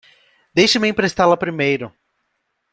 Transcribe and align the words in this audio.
Deixe-me 0.57 0.87
emprestá-la 0.93 1.37
primeiro. 1.43 1.87